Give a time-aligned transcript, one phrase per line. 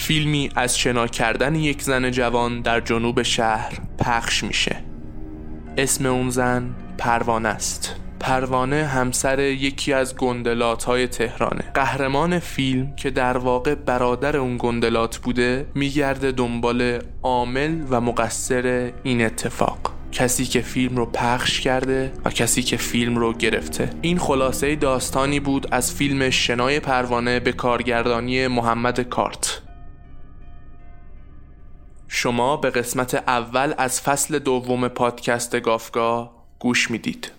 [0.00, 4.76] فیلمی از شنا کردن یک زن جوان در جنوب شهر پخش میشه.
[5.78, 7.96] اسم اون زن پروانه است.
[8.20, 11.64] پروانه همسر یکی از گندلات های تهرانه.
[11.74, 19.24] قهرمان فیلم که در واقع برادر اون گندلات بوده میگرده دنبال عامل و مقصر این
[19.24, 19.78] اتفاق.
[20.12, 23.90] کسی که فیلم رو پخش کرده و کسی که فیلم رو گرفته.
[24.02, 29.59] این خلاصه داستانی بود از فیلم شنای پروانه به کارگردانی محمد کارت.
[32.22, 37.32] شما به قسمت اول از فصل دوم پادکست گافگاه گوش می‌دید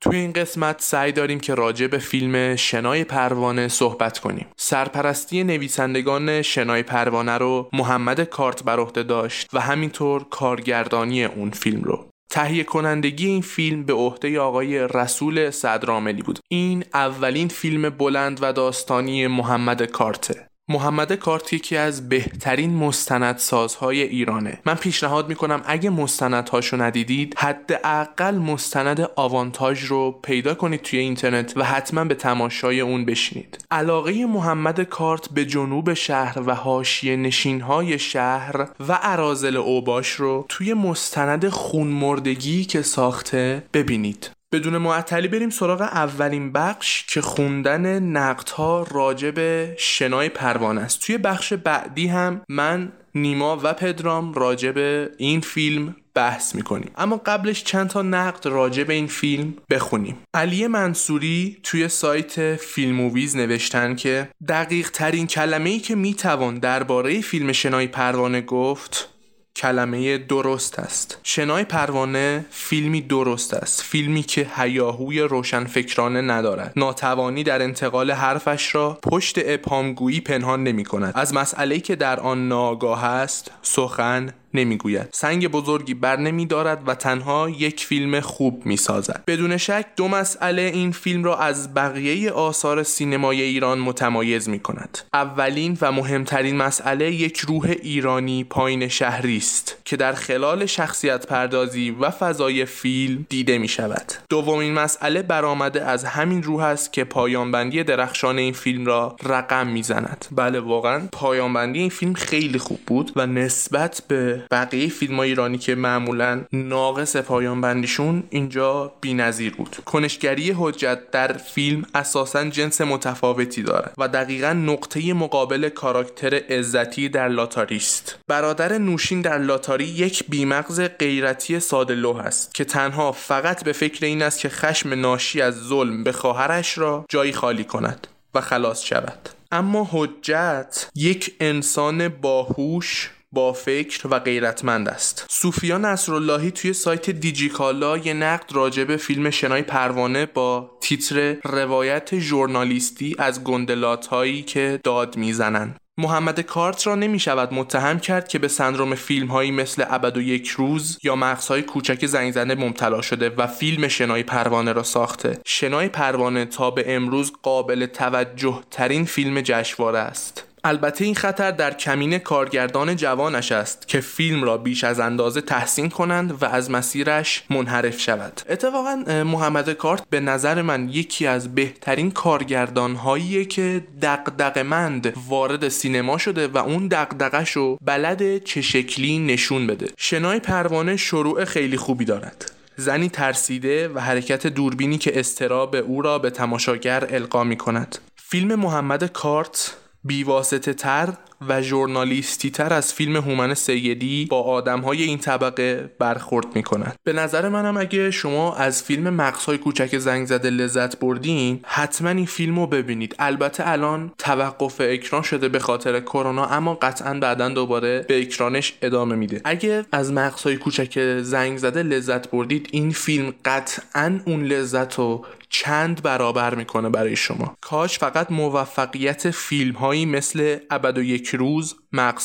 [0.00, 4.46] توی این قسمت سعی داریم که راجع به فیلم شنای پروانه صحبت کنیم.
[4.56, 11.82] سرپرستی نویسندگان شنای پروانه رو محمد کارت بر عهده داشت و همینطور کارگردانی اون فیلم
[11.82, 12.08] رو.
[12.30, 16.38] تهیه کنندگی این فیلم به عهده آقای رسول صدراملی بود.
[16.48, 20.48] این اولین فیلم بلند و داستانی محمد کارته.
[20.70, 24.58] محمد کارت یکی از بهترین مستندسازهای ایرانه.
[24.66, 31.64] من پیشنهاد می‌کنم اگه مستندهاشو ندیدید حداقل مستند آوانتاژ رو پیدا کنید توی اینترنت و
[31.64, 33.58] حتما به تماشای اون بشینید.
[33.70, 40.74] علاقه محمد کارت به جنوب شهر و حاشیه نشینهای شهر و اراذل اوباش رو توی
[40.74, 44.37] مستند خونمردگی که ساخته ببینید.
[44.52, 51.00] بدون معطلی بریم سراغ اولین بخش که خوندن نقدها راجع به شنای پروانه است.
[51.00, 56.90] توی بخش بعدی هم من نیما و پدرام راجع به این فیلم بحث می‌کنیم.
[56.96, 60.16] اما قبلش چند تا نقد راجع به این فیلم بخونیم.
[60.34, 67.52] علی منصوری توی سایت فیلموویز نوشتن که دقیق ترین کلمه ای که می‌توان درباره فیلم
[67.52, 69.17] شنای پروانه گفت
[69.58, 71.18] کلمه درست است.
[71.22, 73.82] شنای پروانه فیلمی درست است.
[73.82, 76.72] فیلمی که هیاهوی روشنفکرانه ندارد.
[76.76, 82.48] ناتوانی در انتقال حرفش را پشت ابهامگویی پنهان نمی کند از مسئله که در آن
[82.48, 85.08] ناگاه است سخن نمی‌گوید.
[85.12, 89.22] سنگ بزرگی بر نمی دارد و تنها یک فیلم خوب می سازد.
[89.26, 94.98] بدون شک دو مسئله این فیلم را از بقیه آثار سینمای ایران متمایز می کند.
[95.14, 101.90] اولین و مهمترین مسئله یک روح ایرانی پایین شهری است که در خلال شخصیت پردازی
[101.90, 104.12] و فضای فیلم دیده می شود.
[104.28, 110.26] دومین مسئله برآمده از همین روح است که پایانبندی درخشان این فیلم را رقم می‌زند
[110.32, 115.74] بله واقعا پایانبندی این فیلم خیلی خوب بود و نسبت به بقیه فیلم ایرانی که
[115.74, 119.76] معمولا ناقص پایان بندیشون اینجا نظیر بود.
[119.84, 127.28] کنشگری حجت در فیلم اساسا جنس متفاوتی داره و دقیقا نقطه مقابل کاراکتر عزتی در
[127.28, 128.18] لاتاری است.
[128.28, 134.06] برادر نوشین در لاتاری یک بیمغز غیرتی ساده لوح است که تنها فقط به فکر
[134.06, 138.84] این است که خشم ناشی از ظلم به خواهرش را جایی خالی کند و خلاص
[138.84, 139.28] شود.
[139.52, 147.98] اما حجت یک انسان باهوش با فکر و غیرتمند است سوفیا نصراللهی توی سایت دیجیکالا
[147.98, 154.80] یه نقد راجع به فیلم شنای پروانه با تیتر روایت ژورنالیستی از گندلات هایی که
[154.84, 159.84] داد می‌زنند محمد کارت را نمی شود متهم کرد که به سندروم فیلم هایی مثل
[159.88, 164.82] ابد و یک روز یا مغزهای کوچک زنگ مبتلا شده و فیلم شنای پروانه را
[164.82, 165.40] ساخته.
[165.46, 170.47] شنای پروانه تا به امروز قابل توجه ترین فیلم جشنواره است.
[170.64, 175.88] البته این خطر در کمین کارگردان جوانش است که فیلم را بیش از اندازه تحسین
[175.88, 178.40] کنند و از مسیرش منحرف شود.
[178.48, 186.18] اتفاقا محمد کارت به نظر من یکی از بهترین کارگردان هاییه که دقدقمند وارد سینما
[186.18, 189.86] شده و اون دقدقش رو بلد چه شکلی نشون بده.
[189.96, 192.52] شنای پروانه شروع خیلی خوبی دارد.
[192.76, 198.54] زنی ترسیده و حرکت دوربینی که استراب او را به تماشاگر القا می کند فیلم
[198.54, 201.14] محمد کارت بیواسطه تر
[201.48, 207.12] و ژورنالیستی تر از فیلم هومن سیدی با آدم های این طبقه برخورد می‌کند به
[207.12, 212.58] نظر منم اگه شما از فیلم مقصهای کوچک زنگ زده لذت بردین حتما این فیلم
[212.58, 213.14] رو ببینید.
[213.18, 219.14] البته الان توقف اکران شده به خاطر کرونا اما قطعا بعدا دوباره به اکرانش ادامه
[219.14, 219.40] میده.
[219.44, 226.02] اگه از مقصهای کوچک زنگ زده لذت بردید این فیلم قطعا اون لذت رو چند
[226.02, 227.56] برابر می‌کنه برای شما.
[227.60, 231.76] کاش فقط موفقیت فیلم هایی مثل ابد و یک روز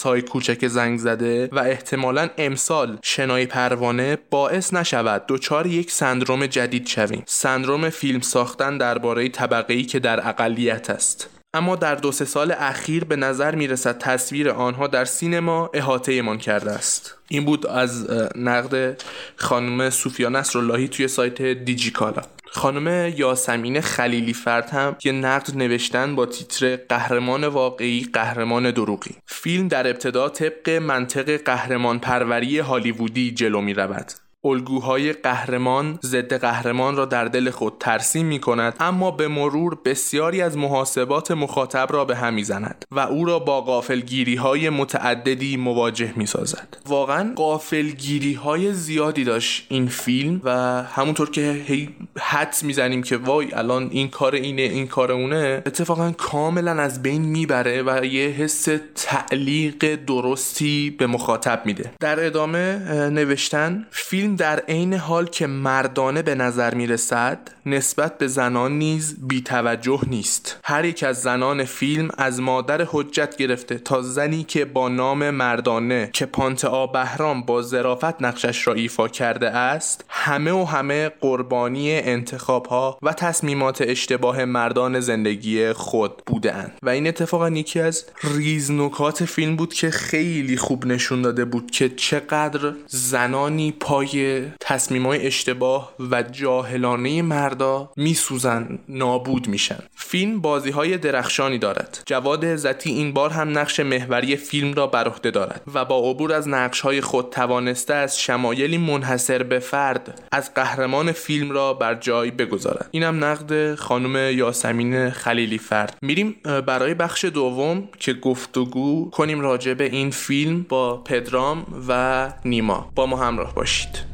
[0.03, 6.87] های کوچک زنگ زده و احتمالا امسال شنای پروانه باعث نشود دچار یک سندروم جدید
[6.87, 7.23] شویم.
[7.25, 11.29] سندروم فیلم ساختن درباره طبقه ای که در اقلیت است.
[11.55, 16.21] اما در دو سه سال اخیر به نظر می رسد تصویر آنها در سینما احاطه
[16.21, 17.17] من کرده است.
[17.27, 19.01] این بود از نقد
[19.35, 22.21] خانم صوفیا نصراللهی توی سایت دیجیکالا.
[22.51, 29.15] خانم یاسمین خلیلی فرد هم یه نقد نوشتن با تیتر قهرمان واقعی قهرمان دروغی.
[29.25, 34.11] فیلم در ابتدا طبق منطق قهرمان پروری هالیوودی جلو می رود
[34.45, 40.41] الگوهای قهرمان ضد قهرمان را در دل خود ترسیم می کند اما به مرور بسیاری
[40.41, 46.13] از محاسبات مخاطب را به هم زند و او را با قافلگیری های متعددی مواجه
[46.15, 50.51] می سازد واقعا قافلگیری های زیادی داشت این فیلم و
[50.83, 56.11] همونطور که هی حد می‌زنیم که وای الان این کار اینه این کار اونه اتفاقا
[56.11, 61.91] کاملا از بین می‌بره و یه حس تعلیق درستی به مخاطب میده.
[61.99, 62.79] در ادامه
[63.09, 63.87] نوشتن.
[63.91, 69.99] فیلم در عین حال که مردانه به نظر می رسد نسبت به زنان نیز بیتوجه
[70.07, 70.59] نیست.
[70.63, 76.09] هر یک از زنان فیلم از مادر حجت گرفته تا زنی که با نام مردانه
[76.13, 82.65] که پانت بهرام با ظرافت نقشش را ایفا کرده است همه و همه قربانی انتخاب
[82.65, 89.55] ها و تصمیمات اشتباه مردان زندگی خود بودند و این اتفاقا یکی از ریزنکات فیلم
[89.55, 97.21] بود که خیلی خوب نشون داده بود که چقدر زنانی پای تصمیم اشتباه و جاهلانه
[97.53, 99.79] مردا میسوزن نابود میشن.
[99.95, 102.03] فیلم بازی های درخشانی دارد.
[102.05, 106.33] جواد عزتی این بار هم نقش محوری فیلم را بر عهده دارد و با عبور
[106.33, 111.95] از نقش های خود توانسته از شمایلی منحصر به فرد از قهرمان فیلم را بر
[111.95, 112.89] جای بگذارد.
[112.91, 115.97] اینم نقد خانم یاسمین خلیلی فرد.
[116.01, 122.91] میریم برای بخش دوم که گفتگو کنیم راجع به این فیلم با پدرام و نیما.
[122.95, 124.12] با ما همراه باشید.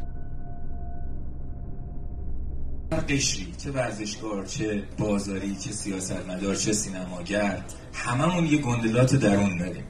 [2.91, 7.63] قشری چه ورزشکار چه بازاری چه سیاستمدار چه سینماگر
[7.93, 9.83] هممون یه گندلات درون داریم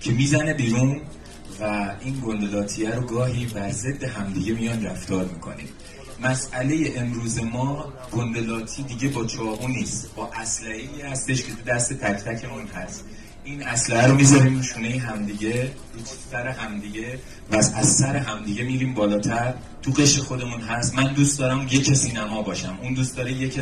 [0.00, 1.00] که می‌زنه بیرون
[1.60, 5.68] و این گندلاتیه رو گاهی بر ضد همدیگه میان رفتار می‌کنیم.
[6.22, 12.24] مسئله امروز ما گندلاتی دیگه با چاقو نیست با اسلحه‌ای هستش که تو دست تک
[12.24, 13.04] تکمون هست.
[13.44, 15.62] این اسلحه رو می‌ذاریم شونه همدیگه
[15.94, 16.00] رو
[16.30, 17.18] سر همدیگه
[17.52, 19.54] و از سر همدیگه میریم بالاتر.
[19.82, 20.94] تو قشر خودمون هست.
[20.94, 22.78] من دوست دارم یک سینما باشم.
[22.82, 23.60] اون دوست داره یک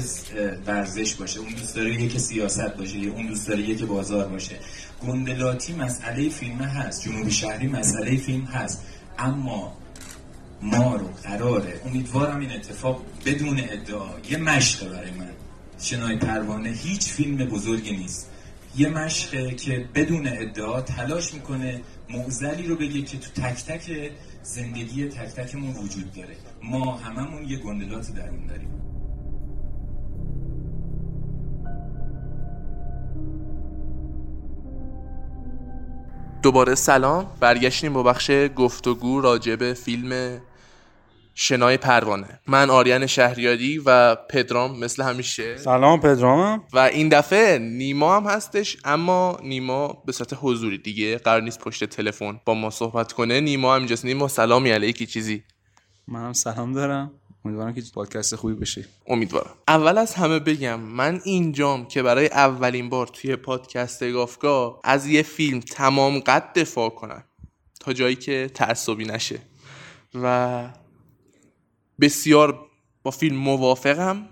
[0.66, 1.40] ورزش باشه.
[1.40, 2.98] اون دوست داره یک سیاست باشه.
[2.98, 4.56] اون دوست داره یک بازار باشه.
[5.06, 7.04] گندلاتی مسئله فیلم هست.
[7.04, 8.84] جنوبی شهری مسئله فیلم هست.
[9.18, 9.76] اما
[10.62, 11.80] ما رو قراره.
[11.86, 14.08] امیدوارم این اتفاق بدون ادعا.
[14.30, 15.30] یه مشق برای من.
[15.80, 18.27] شنای پروانه هیچ فیلم بزرگی نیست.
[18.76, 21.80] یه مشقه که بدون ادعا تلاش می‌کنه
[22.10, 24.10] معزلی رو بگه که تو تک تک
[24.42, 26.36] زندگی تک تکمون وجود داره.
[26.62, 28.68] ما هممون یه گندلات درون داریم.
[36.42, 37.26] دوباره سلام.
[37.40, 40.40] برگشتیم با بخش گفتگو راجع به فیلم
[41.40, 42.40] شنای پروانه.
[42.46, 45.56] من آریان شهریاری و پدرام مثل همیشه.
[45.56, 46.62] سلام پدرامم.
[46.72, 51.84] و این دفعه نیما هم هستش اما نیما به صورت حضوری دیگه قرار نیست پشت
[51.84, 53.40] تلفن با ما صحبت کنه.
[53.40, 54.04] نیما هم اینجاست.
[54.04, 55.06] نیما سلامی علیکی.
[55.06, 55.42] چیزی؟
[56.08, 57.10] منم سلام دارم.
[57.44, 58.84] امیدوارم که پادکست خوبی بشه.
[59.06, 59.54] امیدوارم.
[59.68, 65.22] اول از همه بگم من اینجام که برای اولین بار توی پادکست گافگاه از یه
[65.22, 67.24] فیلم تمام قد دفاع کنم
[67.80, 69.38] تا جایی که تعصبی نشه.
[70.14, 70.68] و
[72.00, 72.66] بسیار
[73.02, 74.28] با فیلم موافقم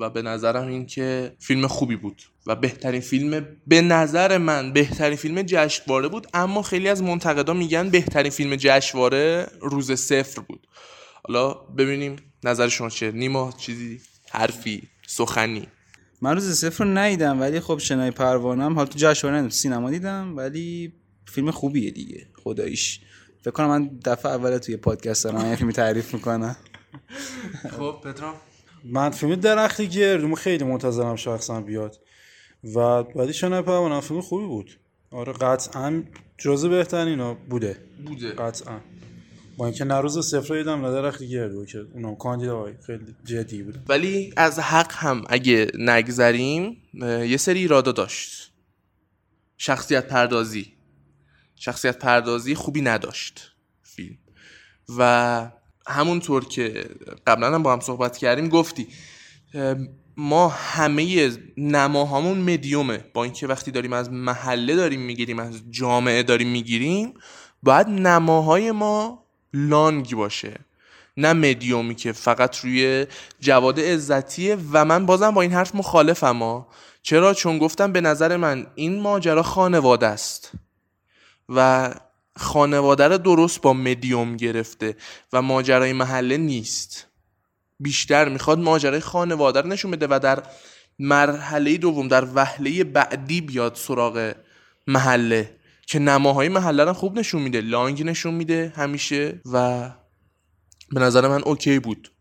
[0.00, 5.16] و به نظرم این که فیلم خوبی بود و بهترین فیلم به نظر من بهترین
[5.16, 10.66] فیلم جشنواره بود اما خیلی از منتقدا میگن بهترین فیلم جشنواره روز صفر بود.
[11.24, 14.00] حالا ببینیم نظر شما چیه؟ نیما چیزی؟
[14.30, 15.68] حرفی؟ سخنی؟
[16.22, 20.92] من روز صفر رو ندیدم ولی خب شنای پروانم حالا تو جشنواره سینما دیدم ولی
[21.26, 22.26] فیلم خوبیه دیگه.
[22.44, 23.00] خداییش.
[23.40, 26.56] فکر کنم من دفعه اول توی پادکست دارم این فیلم تعریف می‌کنم.
[27.70, 28.34] خب پدرام
[28.84, 32.00] من فیلم درختی گردم خیلی منتظرم شخصا بیاد.
[32.74, 34.78] و بعدی شنای پروانه فیلم خوبی بود.
[35.10, 36.02] آره قطعا
[36.38, 37.76] جزو بهترین بوده.
[38.06, 38.32] بوده.
[38.32, 38.80] قطعا.
[39.56, 43.78] با اینکه نروز صفر دیدم نداره خیلی گرد که اونم کاندیداهای خیلی جدی بود.
[43.88, 48.52] ولی از حق هم اگه نگذریم یه سری ایرادا داشت.
[49.56, 50.72] شخصیت پردازی.
[51.56, 53.52] شخصیت پردازی خوبی نداشت
[53.82, 54.18] فیلم.
[54.98, 55.50] و
[55.88, 56.84] همونطور که
[57.26, 58.86] قبلا هم با هم صحبت کردیم گفتی
[60.16, 66.48] ما همه نماهامون مدیومه با اینکه وقتی داریم از محله داریم می‌گیریم از جامعه داریم
[66.48, 67.14] می‌گیریم
[67.62, 70.60] باید نماهای ما لانگ باشه.
[71.16, 73.06] نه مدیومی که فقط روی
[73.40, 76.68] جواد عزتیه و من بازم با این حرف مخالفم ها.
[77.02, 80.52] چرا؟ چون گفتم به نظر من این ماجرا خانواده است.
[81.48, 81.90] و
[82.38, 84.96] خانواده رو درست با مدیوم گرفته
[85.32, 87.06] و ماجرای محله نیست.
[87.80, 90.42] بیشتر می‌خواد ماجرای خانواده رو نشون بده و در
[90.98, 94.34] مرحله دوم در وهله بعدی بیاد سراغ
[94.86, 99.88] محله که نماهای محله رو خوب نشون میده لانگ نشون میده همیشه و
[100.90, 102.12] به نظر من اوکی بود.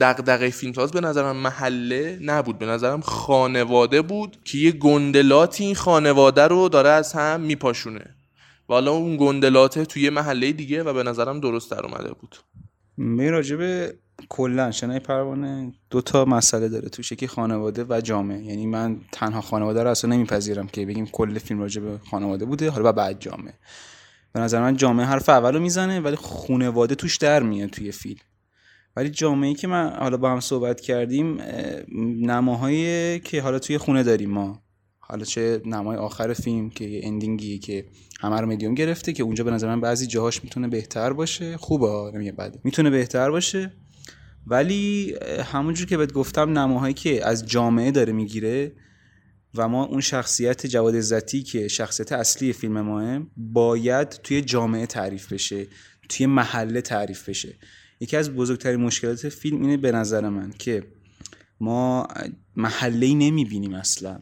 [0.00, 6.42] دغدغه فیلمساز به نظرم محله نبود به نظرم خانواده بود که یه گندلاتی این خانواده
[6.42, 8.17] رو داره از هم میپاشونه.
[8.68, 12.36] و حالا اون گندلاته توی محله دیگه و به نظرم درست در اومده بود.
[12.96, 13.98] می راجبه
[14.28, 18.44] کلا شنای پروانه دو تا مسئله داره توش یکی خانواده و جامعه.
[18.44, 22.70] یعنی من تنها خانواده رو اصلا نمیپذیرم که بگیم کل فیلم راجع به خانواده بوده
[22.70, 23.54] حالا بعد جامعه.
[24.32, 28.20] به نظر من جامعه حرف اول رو می‌زنه ولی خانواده توش در میاد توی فیلم.
[28.96, 31.38] ولی جامعه که من حالا با هم صحبت کردیم
[32.22, 34.62] نماهایی که حالا توی خونه داریم ما.
[35.10, 37.84] حالا چه نمای آخر فیلم که اندینگی که
[38.20, 41.56] همه رو مدیوم گرفته که اونجا به نظر من بعضی جاهاش می‌تونه بهتر باشه.
[41.56, 43.72] خوبه نمیگه بده می‌تونه بهتر باشه
[44.46, 45.14] ولی
[45.52, 48.72] همونجور که بهت گفتم نماهایی که از جامعه داره می‌گیره
[49.54, 55.32] و ما اون شخصیت جواد عزتی که شخصیت اصلی فیلم ماه باید توی جامعه تعریف
[55.32, 55.66] بشه
[56.08, 57.54] توی محله تعریف بشه.
[58.00, 60.84] یکی از بزرگترین مشکلات فیلم اینه به نظر من که
[61.60, 62.08] ما
[62.56, 64.20] محله ای نمی‌بینیم اصلا.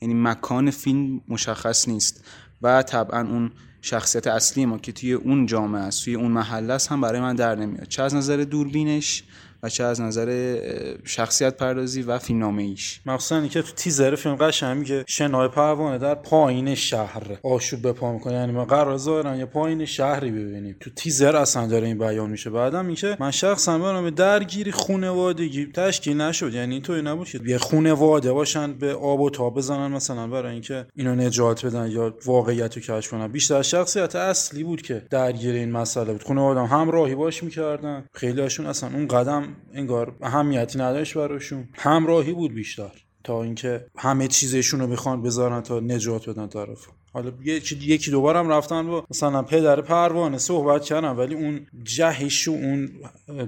[0.00, 2.24] یعنی مکان فیلم مشخص نیست
[2.62, 6.88] و طبعا اون شخصیت اصلی ما که توی اون جامعه است توی اون محله است
[6.92, 7.88] هم برای من در نمیاد.
[7.88, 9.24] چه از نظر دوربینش
[9.62, 10.58] و چه از نظر
[11.04, 16.14] شخصیت پردازی و فیلمنامه ایش مخصوصا اینکه تو تیزر فیلم قشنگ میگه شنای پروانه در
[16.14, 18.34] پایین شهر آشوب به پا می‌کنه.
[18.34, 20.76] یعنی ما قرار ظاهرا یه پایین شهری ببینیم.
[20.80, 22.50] تو تیزر اصلا داره این بیان میشه.
[22.50, 26.54] بعدم میشه من شخصا برام درگیری خانوادگی تشکیل نشد.
[26.54, 30.86] یعنی تو نبود که یه خانواده باشن به آب و تاب بزنن مثلا برای اینکه
[30.94, 33.28] اینو نجات بدن یا واقعیت رو کشف کنن.
[33.28, 36.22] بیشتر شخصیت اصلی بود که درگیر این مسئله بود.
[36.22, 38.04] خانواده هم راهی باش می‌کردن.
[38.12, 41.68] خیلی هاشون اصلا اون قدم انگار اهمیتی نداشت براشون.
[41.74, 42.92] همراهی بود بیشتر
[43.24, 48.86] تا اینکه همه چیزشون رو می‌خوان بذارن تا نجات بدن طرف حالا یکی دوبارم رفتن
[48.86, 52.90] با مثلا پدر پروانه صحبت کردن ولی اون جهش و اون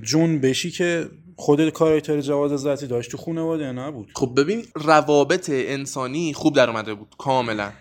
[0.02, 4.08] جنبشی که خود کاراکتر جواد ذاتی داشت تو خانواده نبود.
[4.14, 7.72] خب ببین روابط انسانی خوب در اومده بود کاملا.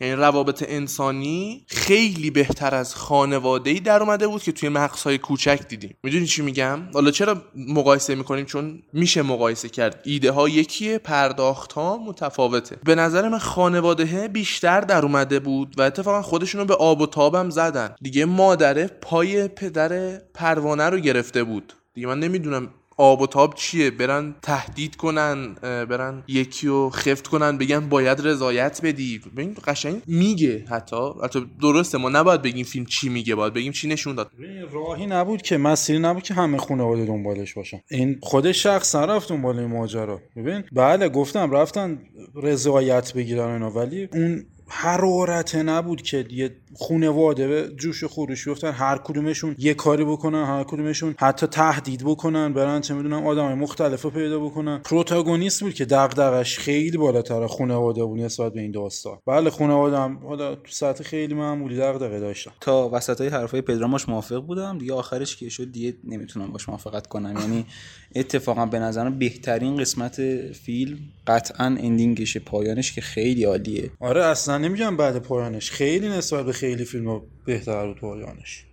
[0.00, 5.60] یعنی روابط انسانی خیلی بهتر از خانواده ای در اومده بود که توی مقصای کوچک
[5.68, 5.96] دیدیم.
[6.02, 10.00] می‌دونی چی میگم؟ حالا چرا مقایسه می‌کنیم؟ چون میشه مقایسه کرد.
[10.04, 12.76] ایده ها یکیه پرداخت ها متفاوته.
[12.84, 17.50] به نظر من خانواده بیشتر در اومده بود و اتفاقا رو به آب و تابم
[17.50, 17.94] زدن.
[18.02, 21.72] دیگه مادره پای پدر پروانه رو گرفته بود.
[21.94, 27.58] دیگه من نمی‌دونم آب و تاب چیه؟ برن تهدید کنن برن یکی رو خفت کنن
[27.58, 29.18] بگن باید رضایت بدی.
[29.18, 31.10] ببین قشنگ میگه حتی.
[31.24, 34.30] حتی درسته ما نباید بگیم فیلم چی میگه باید بگیم چی نشون داد.
[34.72, 37.80] راهی نبود که مسیری نبود که همه خانواده دنبالش باشن.
[37.90, 40.20] این خود شخص رفت دنبال این ماجرا.
[40.36, 41.98] ببین بله گفتم رفتن
[42.34, 48.98] رضایت بگیرن اینا ولی اون حرارت نبود که یه خونواده به جوش خروش بیفتن هر
[49.04, 54.10] کدومشون یه کاری بکنن هر کدومشون حتی تهدید بکنن برن چه می‌دونم آدم مختلف رو
[54.10, 54.78] پیدا بکنن.
[54.78, 59.18] پروتاگونیست بود که دغدغش خیلی بالاتر خونواده بود نسبت به این داستان.
[59.26, 62.50] بله خونواده هم حالا تو سطح خیلی معمولی دغدغه داشتن.
[62.60, 64.78] تا وسط های حرفای پدرامش موافق بودم.
[64.78, 67.36] دیگه آخرش که شد دیگه نمی‌تونم باش موافقت کنم.
[67.40, 67.66] یعنی
[68.14, 70.20] اتفاقا به نظرم بهترین قسمت
[70.52, 73.90] فیلم قطعا ending ش پایانش که خیلی عالیه.
[74.00, 78.64] آره اصلا نمیگم بعد پایانش خیلی نسبت به خیلی فیلم بهتر بود پایانش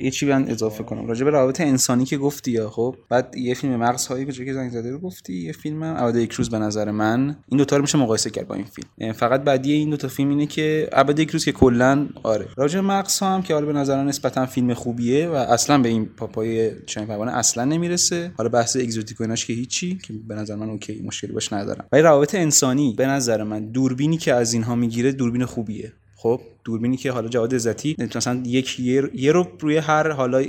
[0.00, 1.06] یه چی من اضافه کنم.
[1.06, 4.70] راجع به روابط انسانی که گفتی یا خب بعد یه فیلم مغز هایی که زنگ
[4.70, 7.36] زده رو گفتی یه فیلم ابد یک روز به نظر من.
[7.48, 9.12] این دو تا رو میشه مقایسه کرد با این فیلم.
[9.12, 12.48] فقط بعدی این دو تا فیلم اینه که ابد یک روز که کلا آره.
[12.56, 15.88] راجع به مغز هم که حالا به نظر من نسبتا فیلم خوبیه و اصلا به
[15.88, 18.32] این پاپای شنای پروانه اصلا نمی‌رسه.
[18.36, 21.86] حالا بحث exotic و که هیچی که به نظر من اوکی مشکلی باش ندارم.
[21.92, 25.92] ولی روابط انسانی به نظر من دوربینی که از اینها می‌گیره دوربین خوبیه.
[26.16, 28.80] خب؟ دوربینی که حالا جواد عزتی مثلا یک
[29.14, 30.44] یه رو روی هر حالا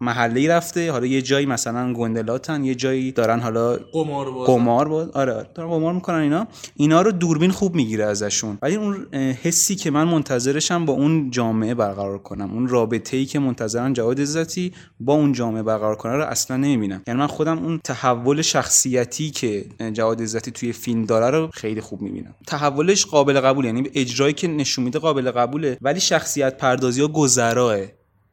[0.00, 5.08] محله رفته حالا یه جایی مثلا گندلاتن یه جایی دارن حالا قمار باز قمار باز
[5.10, 5.46] آره, آره.
[5.54, 6.46] دارن قمار می‌کنن اینا.
[6.76, 8.58] اینا رو دوربین خوب می‌گیره ازشون.
[8.62, 12.50] ولی اون حسی که من منتظرشم با اون جامعه برقرار کنم.
[12.52, 17.02] اون رابطه ای که منتظرن جواد عزتی با اون جامعه برقرار کنه رو اصلا نمی‌بینم.
[17.06, 22.02] یعنی من خودم اون تحول شخصیتی که جواد عزتی توی فیلم داره رو خیلی خوب
[22.02, 22.34] می‌بینم.
[22.46, 27.78] تحولش قابل قبول یعنی اجرایی که نشون میده قابل قبوله ولی شخصیت پردازی ها گذراه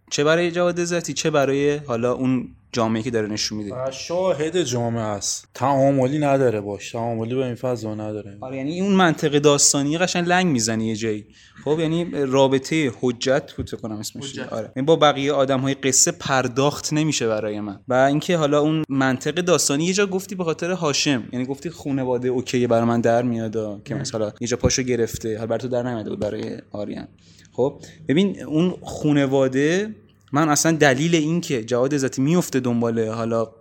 [0.09, 3.75] چه برای جواد عزتی چه برای حالا اون جامعه که داره نشون میده.
[3.91, 5.47] شاهد جامعه است.
[5.53, 6.91] تعاملی نداره باش.
[6.91, 8.37] تعاملی به این فضا نداره.
[8.41, 11.25] آره یعنی اون منطقه داستانی قشنگ لنگ می‌زنی یه جایی.
[11.63, 14.39] خب یعنی رابطه حجت بود کنم اسمش.
[14.39, 14.71] آره.
[14.75, 17.79] یعنی با بقیه آدم های قصه پرداخت نمیشه برای من.
[17.87, 21.23] و اینکه حالا اون منطق داستانی یه جا گفتی به خاطر هاشم.
[21.33, 25.37] یعنی گفتی خانواده اوکی برای من در میاد که مثلا یه جا پاشو گرفته.
[25.37, 27.07] حالا برای تو در نمیاد بود برای آریان.
[27.51, 29.95] خب ببین اون خانواده
[30.31, 33.51] من اصلا دلیل این که جواد عزتی میفته دنباله حالا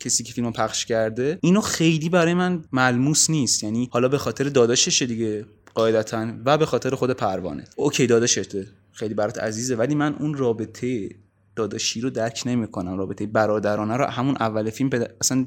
[0.00, 3.62] کسی که فیلمو پخش کرده اینو خیلی برای من ملموس نیست.
[3.62, 7.64] یعنی حالا به خاطر داداششه دیگه قاعدتا و به خاطر خود پروانه.
[7.76, 11.08] اوکی داداشته خیلی برات عزیزه ولی من اون رابطه
[11.56, 12.98] داداشی رو درک نمی‌کنم.
[12.98, 15.14] رابطه برادرانه رو همون اول فیلم بد...
[15.20, 15.46] اصلا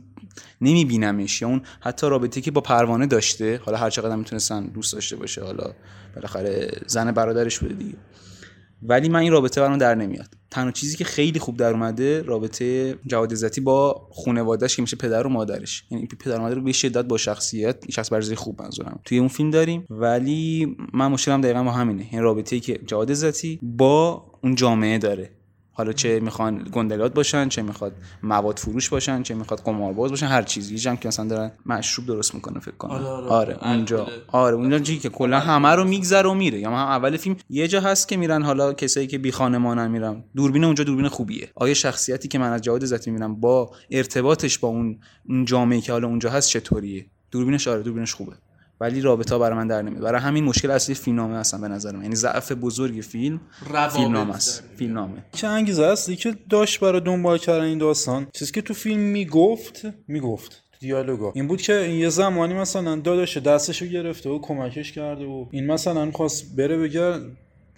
[0.61, 1.41] نمیبینمش.
[1.41, 5.43] یا اون حتی رابطه که با پروانه داشته حالا هر چقدر می‌تونستن دوست داشته باشه
[5.43, 5.73] حالا
[6.15, 7.97] بالاخره زن برادرش بوده دیگه.
[8.81, 10.29] ولی من این رابطه برام در نمیاد.
[10.55, 15.27] تنها چیزی که خیلی خوب در اومده رابطه جواد عزتی با خانواده‌اش که میشه پدر
[15.27, 15.83] و مادرش.
[15.91, 18.99] یعنی پدر و مادر رو به شدت با شخصیت شخص برزی خوب منظورم.
[19.05, 19.85] توی اون فیلم داریم.
[19.89, 22.07] ولی من مشکلم دقیقا با همینه.
[22.11, 25.29] این رابطه‌ای که جواد عزتی با اون جامعه داره.
[25.77, 30.41] حالا چه می‌خوان گندلات باشن چه می‌خواد مواد فروش باشن چه می‌خواد قمارباز باشن هر
[30.41, 30.73] چیزی.
[30.73, 32.91] یه جمع که مثلا دارن مشروب درست می‌کنه فکر کنم.
[32.91, 34.07] آره, آره, آره اونجا.
[34.27, 36.59] آره اونجا چیزی که کلا همه رو میگذره و میره.
[36.59, 40.23] یا هم اول فیلم یه جا هست که میرن حالا کسایی که بی خانمانن میرن.
[40.35, 41.49] دوربین اونجا دوربین خوبیه.
[41.55, 45.91] آیا شخصیتی که من از جواد عزتی می‌بینم با ارتباطش با اون اون جامعه که
[45.91, 48.33] حالا اونجا هست چطوریه؟ دوربینش آره دوربینش خوبه.
[48.79, 50.03] ولی رابطه برای من در نمیاد.
[50.03, 52.01] برای همین مشکل اصلی فیلمنامه هستن به نظر من.
[52.01, 53.41] یعنی ضعف بزرگ فیلم
[53.95, 54.63] فیلمنامه است.
[54.77, 55.25] فیلمنامه.
[55.31, 58.27] چه انگیزه است؟ که داشت برای دنبال کردن این داستان.
[58.33, 60.61] چیزی که تو فیلم می‌گفت می‌گفت.
[60.79, 61.31] دیالوگا.
[61.35, 65.67] این بود که این یه زمانی مثلا داداش دستشو گرفته و کمکش کرده و این
[65.67, 67.19] مثلا خواست بره بگه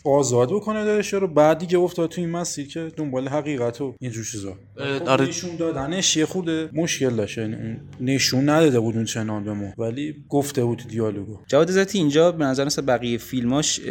[0.08, 1.28] آزاد بکنه دارش رو.
[1.28, 4.58] بعد دیگه افتاد تو این مسیر که دنبال حقیقت و اینجور چیزا.
[4.78, 5.26] خب آره.
[5.28, 7.38] نشون دادنش یه خود مشکل داشت.
[7.38, 9.74] یعنی نشون نداده بود اون چنان به ما.
[9.78, 11.39] ولی گفته بود دیالوگو.
[11.48, 13.82] جواد ذاتی اینجا به نظر مثل بقیه فیلماش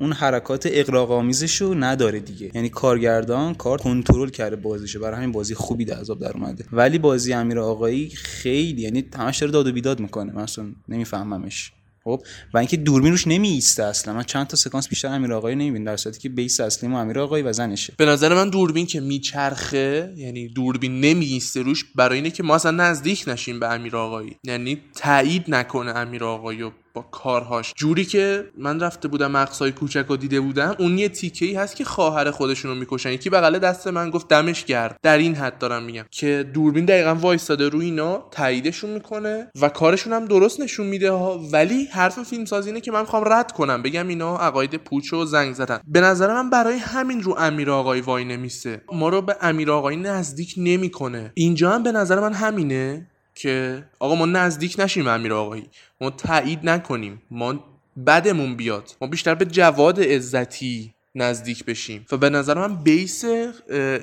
[0.00, 2.50] اون حرکات اقراق آمیزشو نداره دیگه.
[2.54, 5.00] یعنی کارگردان کار کنترل کرده بازیشو.
[5.00, 6.64] برای همین بازی خوبی در عذاب در اومده.
[6.72, 10.32] ولی بازی امیر آقایی خیلی یعنی همش داره داد و بیداد می‌کنه.
[10.32, 11.72] من اصلا نمیفهممش.
[12.06, 12.22] خب
[12.54, 14.14] و اینکه دوربین روش نمی ایسته اصلا.
[14.14, 17.18] من چند تا سکانس بیشتر امیر آقایی نمی‌بینم در صورتی که بیس اصلی ما امیر
[17.18, 17.94] آقایی و زنشه.
[17.96, 22.54] به نظر من دوربین که میچرخه یعنی دوربین نمی ایسته روش برای اینه که ما
[22.54, 24.36] اصلا نزدیک نشیم به امیر آقایی.
[24.44, 26.62] یعنی تایید نکنه امیر آقایی
[26.96, 27.72] با کارهاش.
[27.76, 31.76] جوری که من رفته بودم مقصای کوچک رو دیده بودم اون یه تیکه ای هست
[31.76, 33.10] که خواهر خودشون رو می‌کشن.
[33.10, 37.14] یکی بغل دست من گفت دمش گرد در این حد دارم میگم که دوربین دقیقا
[37.14, 41.40] وایستاده روی اینا تاییدشون می‌کنه و کارشون هم درست نشون میده ها.
[41.52, 45.24] ولی حرف فیلم سازی اینه که من می‌خوام رد کنم بگم اینا عقاید پوچ و
[45.24, 45.80] زنگ زدن.
[45.88, 49.96] به نظر من برای همین رو امیر آقای وای نمیسته ما رو به امیر آقای
[49.96, 51.32] نزدیک نمی‌کنه.
[51.34, 53.06] اینجا هم به نظر من همینه.
[53.36, 55.66] که آقا ما نزدیک نشیم امیر آقایی.
[56.00, 57.22] ما تایید نکنیم.
[57.30, 57.64] ما
[58.06, 58.96] بدمون بیاد.
[59.00, 62.06] ما بیشتر به جواد عزتی نزدیک بشیم.
[62.12, 63.24] و به نظر من بیس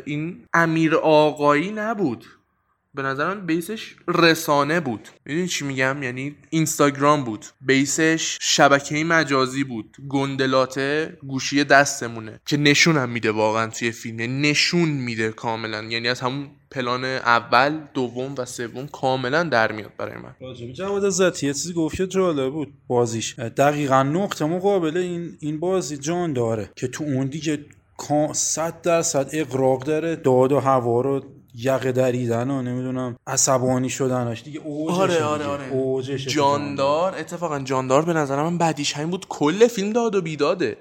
[0.06, 2.26] این امیر آقایی نبود.
[2.96, 5.10] به من بیسش رسانه بود.
[5.26, 7.46] می‌دونی چی میگم؟ یعنی اینستاگرام بود.
[7.62, 9.98] بیسش شبکه مجازی بود.
[10.10, 14.20] گندلاته گوشی دستمونه که نشون هم میده واقعا توی فیلم.
[14.20, 15.84] یعنی نشون میده کاملا.
[15.84, 20.74] یعنی از همون پلان اول دوم و سوم کاملا در میاد برای من.
[20.74, 22.74] جواد ذاتی یه چیزی گفت که جالب بود.
[22.88, 23.40] بازیش.
[23.40, 27.66] دقیقا نقطه مقابل این این بازی جان داره که تو اون دیگه
[28.34, 30.16] صد درصد اقراق داره.
[30.16, 31.26] داد و هوا رو
[31.56, 34.44] یقه دریدن و نمی‌دونم عصبانی شدنش.
[34.44, 36.18] دیگه اوجش آره آره آره.
[36.18, 39.26] جاندار اتفاقا جاندار به نظر من بعدیش همین بود.
[39.30, 40.78] کل فیلم داد و بیداده.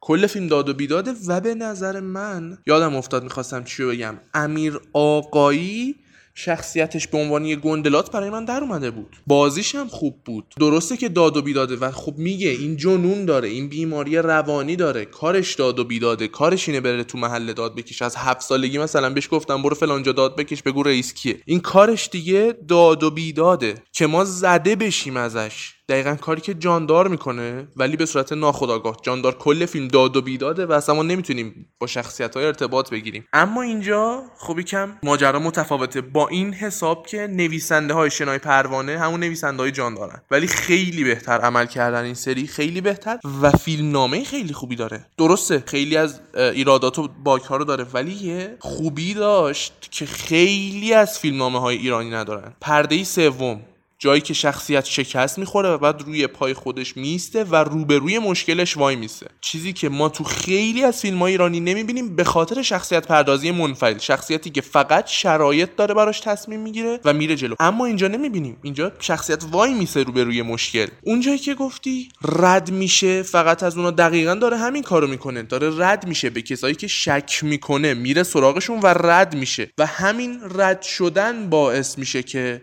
[0.00, 4.18] کل فیلم داد و بیداده و به نظر من یادم افتاد می‌خواستم چی بگم.
[4.34, 5.96] امیر آقایی
[6.40, 9.16] شخصیتش به عنوان یه گندلات برای من در اومده بود.
[9.26, 10.54] بازیش هم خوب بود.
[10.60, 15.04] درسته که داد و بیداده و خوب میگه این جنون داره این بیماری روانی داره.
[15.04, 19.10] کارش داد و بیداده کارش اینه بره تو محله داد بکش از هفت سالگی مثلا
[19.10, 21.40] بهش گفتم برو فلانجا داد بکش بگو رئیس کیه.
[21.46, 23.74] این کارش دیگه داد و بیداده.
[23.92, 25.77] که ما زده بشیم ازش.
[25.88, 28.96] دقیقا کاری که جاندار می‌کنه ولی به صورت ناخودآگاه.
[29.02, 33.24] جاندار کل فیلم داد و بیداده و اصلا ما نمی‌تونیم با شخصیت های ارتباط بگیریم.
[33.32, 36.00] اما اینجا خب کم ماجرا متفاوته.
[36.00, 40.22] با این حساب که نویسنده های شنای پروانه همون نویسنده های جاندارن.
[40.30, 45.06] ولی خیلی بهتر عمل کردن این سری خیلی بهتر و فیلم نامه خیلی خوبی داره.
[45.18, 50.94] درسته خیلی از ایرادات و باک ها رو داره ولی یه خوبی داشت که خیلی
[50.94, 52.52] از فیلم نامه های ایرانی ندارن.
[52.60, 53.60] پرده سوم.
[54.00, 58.96] جایی که شخصیت شکست می‌خوره و بعد روی پای خودش میسته و روبروی مشکلش وای
[58.96, 63.50] میسته چیزی که ما تو خیلی از فیلم های ایرانی نمی‌بینیم به خاطر شخصیت پردازی
[63.50, 67.54] منفعل شخصیتی که فقط شرایط داره براش تصمیم می‌گیره و میره جلو.
[67.60, 68.56] اما اینجا نمی‌بینیم.
[68.62, 70.86] اینجا شخصیت وای میسه روبروی مشکل.
[71.02, 75.42] اونجایی که گفتی رد میشه فقط از اونا دقیقا داره همین کارو می‌کنه.
[75.42, 79.70] داره رد میشه به کسایی که شک می‌کنه میره سراغشون و رد میشه.
[79.78, 82.62] و همین رد شدن باعث میشه که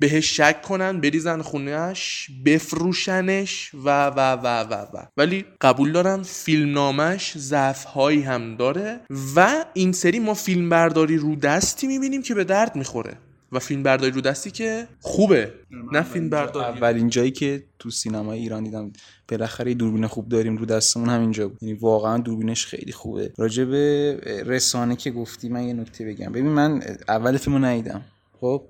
[0.00, 5.06] بهش شک کنن بریزن خونهش بفروشنش و و و و و.
[5.16, 9.00] ولی قبول دارم فیلم نامش ضعف هایی هم داره
[9.36, 13.18] و این سری ما فیلم برداری رو دستی می‌بینیم که به درد می‌خوره.
[13.52, 15.52] و فیلم برداری رو دستی که خوبه
[15.92, 18.92] نه فیلم برداری اولین جایی که تو سینما ایران دیدم
[19.28, 21.62] بالاخره دوربین خوب داریم رو دستمون همینجا بود.
[21.62, 23.32] یعنی واقعا دوربینش خیلی خوبه.
[23.38, 26.32] راجع به رسانه که گفتی من یه نکته بگم.
[26.32, 28.04] ببین من اول فیلمو ندیدم.
[28.40, 28.62] خب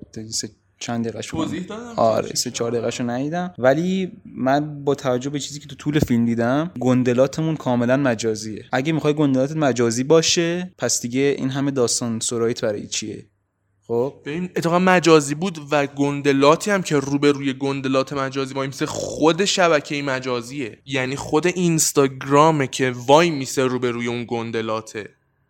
[0.78, 3.54] چند دقیقه توضیح دادم؟ آره سه چهار دقیقه ندیدم.
[3.58, 8.64] ولی من با توجه به چیزی که تو طول فیلم دیدم گندلاتمون کاملا مجازیه.
[8.72, 13.26] اگه می‌خوای گندلات مجازی باشه پس دیگه این همه داستان سرایت برای چیه؟
[13.86, 18.86] خب؟ ببین اتفاقا مجازی بود و گندلاتی هم که روبروی روی گندلات مجازی وای میسه
[18.86, 20.78] خود شبکه مجازیه.
[20.86, 25.08] یعنی خود اینستاگرامه که وای میسه روبروی روی اون گندلاته.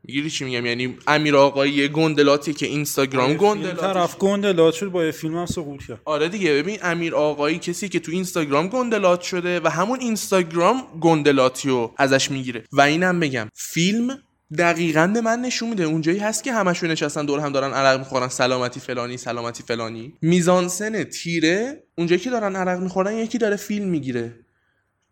[0.09, 3.81] می‌گیری چی میگم؟ یعنی امیر آقایی گندلاتی که اینستاگرام گندلات.
[3.81, 6.01] طرف گندلات شد با یه فیلم هم سقوط کرد.
[6.05, 11.69] آره دیگه ببین امیر آقایی کسی که تو اینستاگرام گندلات شده و همون اینستاگرام گندلاتی
[11.69, 12.65] رو ازش می‌گیره.
[12.73, 14.19] و اینم بگم فیلم
[14.59, 15.85] دقیقا به من نشون میده.
[15.85, 20.13] اونجایی هست که همشون نشستن دور هم دارن عرق می‌خورن سلامتی فلانی سلامتی فلانی.
[20.23, 24.35] میزانسن تیره اونجایی که دارن عرق می‌خورن یکی داره فیلم می‌گیره.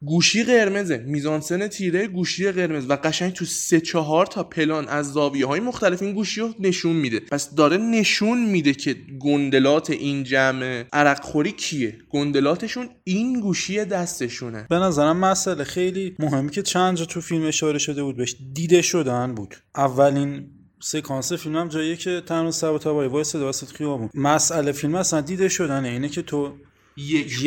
[0.04, 0.96] گوشی قرمزه.
[1.06, 2.86] میزانسن تیره گوشی قرمز.
[2.88, 6.96] و قشنگ تو سه چهار تا پلان از زاویه های مختلف این گوشی رو نشون
[6.96, 7.20] میده.
[7.20, 11.98] پس داره نشون میده که گندلات این جمع عرق خوری کیه.
[12.10, 14.66] گندلاتشون این گوشی دستشونه.
[14.70, 18.36] به نظرم مسئله خیلی مهمی که چند جا تو فیلم اشاره شده بود بهش.
[18.52, 19.56] دیده شدن بود.
[19.76, 20.46] اولین
[20.80, 24.10] سکانس فیلم هم جاییه که تنها سبا تبایی وای صدا خیابون.
[24.14, 26.52] مسئله فیلم اصلا دیده شدنه اینه که تو
[26.96, 27.42] یک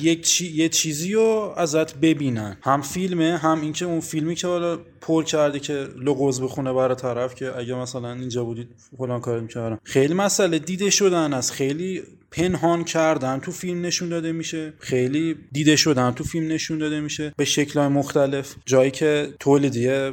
[0.00, 0.52] یه, چی...
[0.52, 2.56] یه چیزی رو ازت ببینن.
[2.62, 7.34] هم فیلمه هم اینکه اون فیلمی که حالا پر کرده که لغوز بخونه برای طرف
[7.34, 8.68] که اگه مثلا اینجا بودید
[8.98, 9.78] فلان کار می‌کردم.
[9.84, 13.38] خیلی مسئله دیده شدن از خیلی پنهان کردن.
[13.38, 14.72] تو فیلم نشون داده میشه.
[14.78, 16.10] خیلی دیده شدن.
[16.10, 17.34] تو فیلم نشون داده میشه.
[17.36, 18.56] به شکلهای مختلف.
[18.66, 20.12] جایی که تولیدیه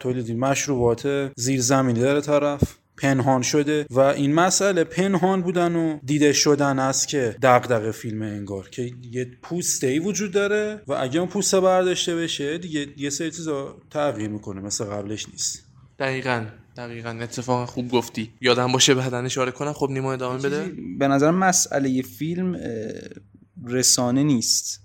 [0.00, 2.62] تولیدی مشروبات زیرزمینی داره طرف.
[2.96, 8.68] پنهان شده و این مسئله پنهان بودن و دیده شدن است که دغدغه فیلم انگار
[8.68, 13.30] که یه پوسته ای وجود داره و اگه اون پوسته برداشته بشه دیگه یه سری
[13.30, 15.64] چیزا تغییر می‌کنه مثل قبلش نیست.
[15.98, 17.10] دقیقا دقیقا.
[17.10, 18.30] اتفاق خوب گفتی.
[18.40, 20.72] یادم باشه بعدا اشاره کنم خب نیما ادامه بده.
[20.98, 22.56] به نظر مسئله یه فیلم
[23.66, 24.83] رسانه نیست.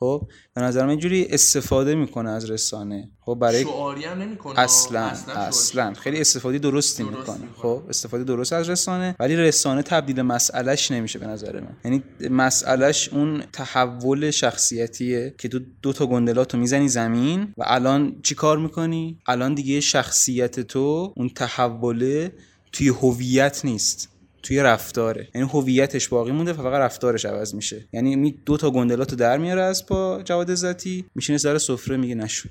[0.00, 3.10] خب به نظر من اینجوری استفاده می‌کنه از رسانه.
[3.20, 4.60] خب برای شعاری هم نمی‌کنه.
[4.60, 5.00] اصلا
[5.36, 7.48] اصلا, خیلی استفاده درستی درست می‌کنه.
[7.56, 11.76] خب استفاده درست از رسانه ولی رسانه تبدیل مسئلهش نمیشه به نظر من.
[11.84, 18.34] یعنی مسئلهش اون تحول شخصیتیه که تو دو تا گندلاتو می‌زنی زمین و الان چی
[18.34, 22.32] کار می‌کنی؟ الان دیگه شخصیت تو اون تحوله
[22.72, 24.08] توی هویت نیست.
[24.42, 25.28] توی رفتاره.
[25.34, 27.88] یعنی هویتش باقی مونده فقط رفتارش عوض میشه.
[27.92, 32.14] یعنی می دو تا گندلاتو در میاره از پا جواد عزتی میشینه سر سفره میگه
[32.14, 32.50] نشد.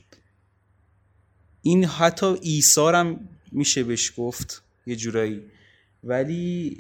[1.62, 5.41] این حتی ایثارم میشه بهش گفت یه جورایی.
[6.04, 6.78] ولی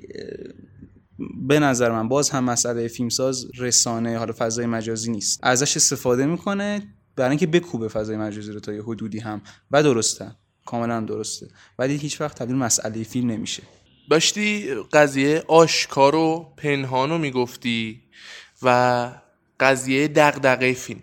[1.47, 5.39] به نظر من باز هم مسئله فیلمساز رسانه حالا فضای مجازی نیست.
[5.43, 9.41] ازش استفاده می‌کنه برای اینکه بکوبه فضای مجازی رو تا یه حدودی هم.
[9.71, 10.31] و درسته.
[10.65, 11.47] کاملا درسته.
[11.79, 13.63] ولی هیچ وقت تبدیل مسئله فیلم نمیشه.
[14.09, 18.01] داشتی قضیه آشکار و پنهان رو می‌گفتی
[18.61, 19.09] و
[19.59, 21.01] قضیه دقدقه فیلم.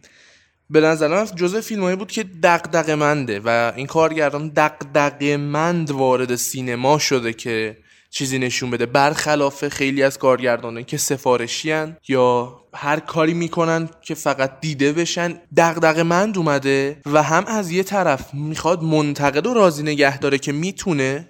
[0.71, 6.35] به نظر من جزء فیلم بود که دقدقه منده و این کارگردان دقدقه مند وارد
[6.35, 7.77] سینما شده که
[8.11, 8.87] چیزی نشون بده.
[8.87, 15.41] برخلاف خیلی از کارگردانه که سفارشی هن یا هر کاری می‌کنن که فقط دیده بشن
[15.57, 20.53] دقدقه مند اومده و هم از یه طرف می‌خواد منتقد و راضی نگه داره که
[20.53, 21.29] می‌تونه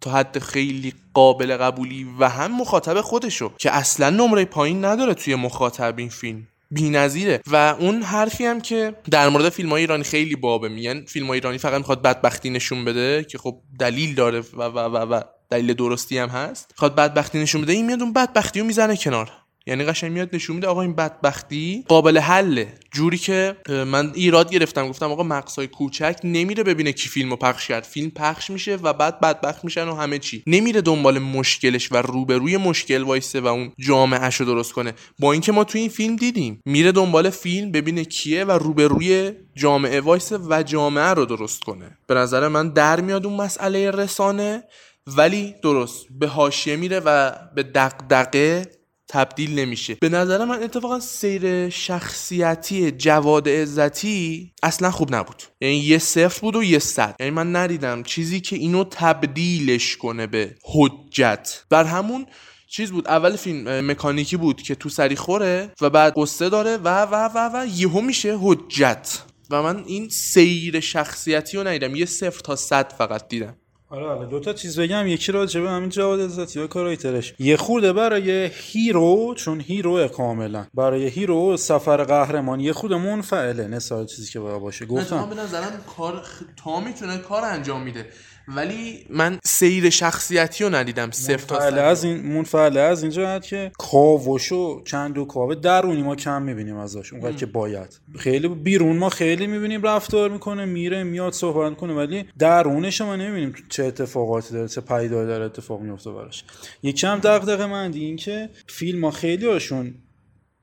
[0.00, 5.34] تا حد خیلی قابل قبولی و هم مخاطب خودشو که اصلا نمره پایین نداره توی
[5.34, 6.48] مخاطب این فیلم.
[6.70, 7.40] بی‌نظیره.
[7.46, 11.04] و اون حرفی هم که در مورد فیلم های ایرانی خیلی بابه میگن.
[11.04, 14.96] فیلم های ایرانی فقط می‌خواد بدبختی نشون بده که خب دلیل داره و و و,
[14.96, 16.66] و دلیل درستی هم هست.
[16.70, 19.30] می‌خواد بدبختی نشون بده این میاد اون بدبختی رو می‌زنه کنار.
[19.66, 22.68] یعنی قشنگ میاد نشون میده آقا این بدبختی قابل حله.
[22.92, 27.84] جوری که من ایراد گرفتم گفتم آقا مقصای کوچک نمیره ببینه کی فیلمو پخش کرد.
[27.84, 30.42] فیلم پخش میشه و بعد بدبخت میشن و همه چی.
[30.46, 34.92] نمیره دنبال مشکلش و روبروی مشکل وایسه و اون جامعهش رو درست کنه.
[35.18, 36.60] با اینکه ما تو این فیلم دیدیم.
[36.64, 41.98] میره دنبال فیلم ببینه کیه و روبروی جامعه وایسه و جامعه رو درست کنه.
[42.06, 44.64] به نظر من در میاد اون مسئله رسانه
[45.06, 46.06] ولی درست.
[46.10, 48.66] به حاشیه میره و به دغدغه
[49.08, 49.94] تبدیل نمیشه.
[50.00, 55.42] به نظر من اتفاقا سیر شخصیتی جواد عزتی اصلا خوب نبود.
[55.60, 57.16] یعنی یه صفر بود و یه صد.
[57.20, 61.64] یعنی من ندیدم چیزی که اینو تبدیلش کنه به حجت.
[61.70, 62.26] بر همون
[62.68, 63.08] چیز بود.
[63.08, 67.50] اول فیلم مکانیکی بود که تو سری خوره و بعد قصه داره و و و
[67.54, 69.22] و یهو میشه حجت.
[69.50, 71.96] و من این سیر شخصیتی رو ندیدم.
[71.96, 73.56] یه صفر تا صد فقط دیدم.
[73.90, 74.26] آره آره.
[74.26, 78.50] دو تا چیز بگم یکی راجع به همین جواد عزتی و کاراکترش یه خورده برای
[78.54, 80.66] hero چون hero کاملا.
[80.74, 84.86] برای hero سفر قهرمان یه خود منفعله نسبت چیزی که باید باشه.
[84.86, 85.28] گفتم.
[85.30, 86.22] به نظرم کار
[86.56, 88.06] تا می‌تونه کار انجام میده.
[88.48, 93.72] ولی من سیر شخصیتی رو ندیدم صفر تا از این منفعله از این جهت که
[93.78, 98.00] کاوشو چند و کاوه درونی ما کم می‌بینیم ازش اونقدر که باید.
[98.18, 103.54] خیلی بیرون ما خیلی می‌بینیم رفتار می‌کنه میره میاد صحبت کنه ولی درونش ما نمی‌بینیم
[103.68, 106.44] چه اتفاقاتی داره چه پیدایی داره اتفاق میفته براش.
[106.82, 109.94] یکم دغدغه من این که فیلم ها خیلی هاشون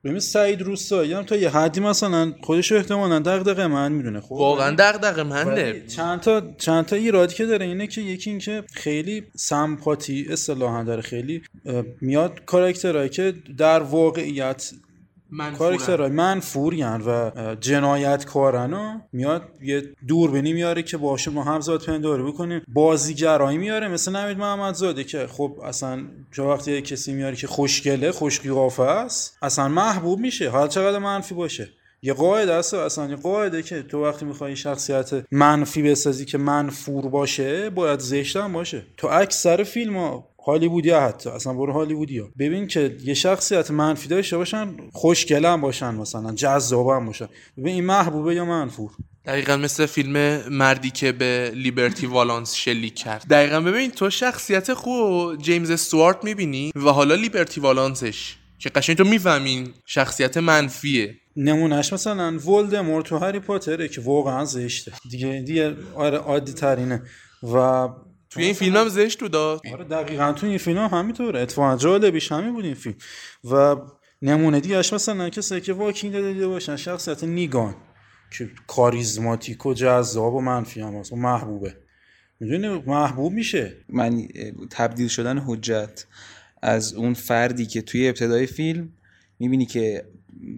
[0.04, 4.76] ببین سعید روستایی هم تا یه حدی مثلا خودش احتمالاً دغدغه من می‌دونه خب؟ واقعا
[4.80, 10.28] دغدغه منده چند تا چند تا ایرادی که داره اینه که یکی اینکه خیلی سمپاتی
[10.30, 11.42] اصطلاحا داره خیلی
[12.02, 14.72] میاد کاراکترایی که در واقعیت
[15.58, 22.62] کاراکترهای منفورین و جنایتکارن میاد یه دوربینی میاره که باشه ما هم زاد پنداری بکنیم.
[22.68, 26.02] بازیگرایی میاره مثل نمید محمد زاده که خب اصلا
[26.36, 30.50] چه وقتی کسی میاره که خوشگله خوش قیافه است اصلا محبوب میشه.
[30.50, 31.70] حال چقدر منفی باشه.
[32.04, 37.08] یه قاعده است اصلا یه قاعده که تو وقتی می‌خوای شخصیت منفی بسازی که منفور
[37.08, 38.84] باشه باید زشت هم باشه.
[38.98, 43.72] تو اکثر فیلم ها هالیوودی ها حتی اصلا برو هالیوودی ها ببین که یه شخصیت
[43.72, 47.28] منفی داشته باشن خوشگله هم باشن مثلا جذاب هم باشن.
[47.58, 48.92] ببین این محبوبه یا منفور؟
[49.26, 53.26] دقیقا مثل فیلم مردی که به لیبرتی والانس شلیک کرد.
[53.30, 58.36] دقیقا ببین تو شخصیت خوب جیمز استوارت می‌بینی و حالا لیبرتی والانسش.
[58.60, 61.16] که قشنگ تو می‌فهمین شخصیت منفیه.
[61.36, 64.92] نمونهش مثلا ولدمورت تو هری پاتره که واقعا زشته.
[65.10, 67.02] دیگه دیگه آره عادی ترینه.
[67.54, 67.88] و
[68.32, 70.34] توی این فیلم هم زشت تو داد آره دقیقا.
[70.34, 71.40] توی این فیلم هم همینطوره.
[71.40, 72.96] اتفاقا جالبیش همین بود این فیلم.
[73.52, 73.76] و
[74.22, 77.76] نمونه دیگهش مثلا کسایی که واکینگ دیده باشن شخصیت نیگان
[78.38, 81.78] که کاریزماتیک و جذاب و منفی هم هست و محبوبه.
[82.40, 83.78] می‌دونی؟ محبوب میشه.
[83.90, 84.28] من
[84.70, 86.06] تبدیل شدن حجت
[86.62, 88.90] از اون فردی که توی ابتدای فیلم
[89.40, 90.06] می‌بینی که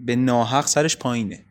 [0.05, 1.45] به ناحق سرش پایینه.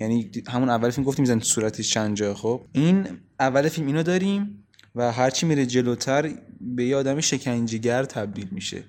[0.00, 3.06] یعنی همون اول فیلم گفتیم میزن صورتش چند جا خب؟ این
[3.40, 4.58] اول فیلم اینو داریم
[4.94, 8.84] و هرچی میره جلوتر به یه آدم شکنجهگر تبدیل میشه.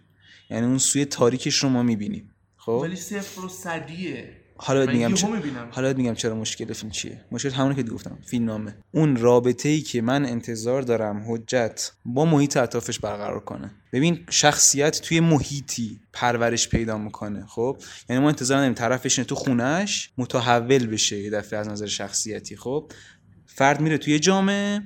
[0.49, 2.31] یعنی اون سوی تاریکش رو ما می‌بینیم.
[2.57, 4.29] خب؟ ولی صفر و صدیه.
[4.55, 5.25] حالا میگم چ...
[5.71, 7.25] حالا میگم چرا مشکل فیلم چیه.
[7.31, 12.25] مشکل همونه که گفتم فیلم نامه اون رابطه ای که من انتظار دارم حجت با
[12.25, 13.71] محیط اطرافش برقرار کنه.
[13.93, 17.77] ببین شخصیت توی محیطی پرورش پیدا می‌کنه خب؟
[18.09, 22.91] یعنی ما انتظار نداریم طرفش تو خونش متحول بشه یه دفعه از نظر شخصیتی خب؟
[23.45, 24.81] فرد میره توی جامعه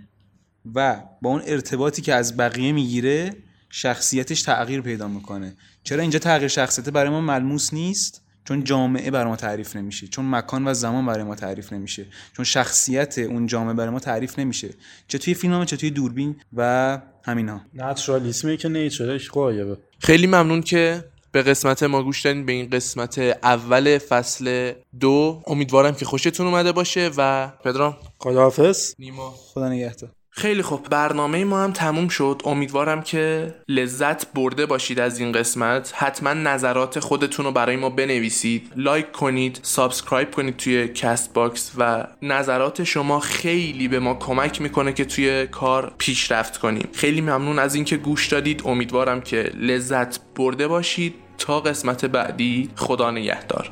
[0.75, 3.35] و با اون ارتباطی که از بقیه می‌گیره
[3.69, 5.53] شخصیتش تغییر پیدا می‌کنه.
[5.83, 10.07] چرا اینجا تغییر شخصیت برای ما ملموس نیست؟ چون جامعه برای ما تعریف نمیشه.
[10.07, 12.05] چون مکان و زمان برای ما تعریف نمیشه.
[12.33, 14.69] چون شخصیت اون جامعه برای ما تعریف نمیشه.
[15.07, 17.61] چه توی فیلم چه توی دوربین و همینا.
[17.73, 19.77] ناتورالیسمی که نیچرش قایبه.
[19.99, 22.45] خیلی ممنون که به قسمت ما گوش دادین.
[22.45, 27.97] به این قسمت اول فصل دو امیدوارم که خوشتون اومده باشه و پدرام.
[28.19, 28.93] خداحافظ.
[28.99, 29.31] نیما.
[29.37, 30.11] خدا نگهدار.
[30.37, 30.89] خیلی خوب.
[30.89, 32.41] برنامه ما هم تموم شد.
[32.45, 35.93] امیدوارم که لذت برده باشید از این قسمت.
[35.95, 38.71] حتما نظرات خودتون رو برای ما بنویسید.
[38.75, 45.05] like کنید subscribe کنید توی Castbox و نظرات شما خیلی به ما کمک می‌کنه که
[45.05, 46.89] توی کار پیشرفت کنیم.
[46.93, 48.61] خیلی ممنون از اینکه گوش دادید.
[48.65, 51.15] امیدوارم که لذت برده باشید.
[51.37, 53.71] تا قسمت بعدی خدا نگهدار.